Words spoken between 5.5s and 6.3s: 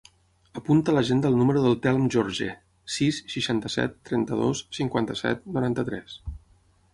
noranta-tres.